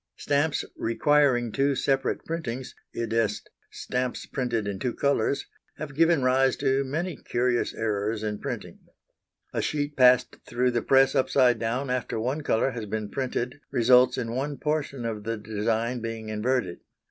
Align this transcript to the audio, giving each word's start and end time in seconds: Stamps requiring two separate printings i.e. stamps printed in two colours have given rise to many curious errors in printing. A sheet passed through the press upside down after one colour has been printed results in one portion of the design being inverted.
Stamps 0.17 0.65
requiring 0.75 1.51
two 1.51 1.75
separate 1.75 2.25
printings 2.25 2.73
i.e. 2.95 3.07
stamps 3.69 4.25
printed 4.25 4.67
in 4.67 4.79
two 4.79 4.95
colours 4.95 5.45
have 5.77 5.93
given 5.93 6.23
rise 6.23 6.55
to 6.55 6.83
many 6.83 7.17
curious 7.17 7.71
errors 7.75 8.23
in 8.23 8.39
printing. 8.39 8.79
A 9.53 9.61
sheet 9.61 9.95
passed 9.95 10.37
through 10.43 10.71
the 10.71 10.81
press 10.81 11.13
upside 11.13 11.59
down 11.59 11.91
after 11.91 12.19
one 12.19 12.41
colour 12.41 12.71
has 12.71 12.87
been 12.87 13.11
printed 13.11 13.61
results 13.69 14.17
in 14.17 14.33
one 14.33 14.57
portion 14.57 15.05
of 15.05 15.23
the 15.23 15.37
design 15.37 15.99
being 16.01 16.29
inverted. 16.29 16.79